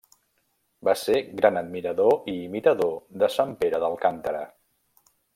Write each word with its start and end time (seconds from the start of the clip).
Va 0.87 0.93
ser 1.01 1.17
gran 1.41 1.59
admirador 1.61 2.17
i 2.33 2.37
imitador 2.47 2.95
de 3.25 3.29
sant 3.37 3.53
Pere 3.63 3.83
d'Alcántara. 3.85 4.41